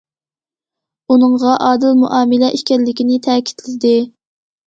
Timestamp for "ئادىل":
1.65-1.93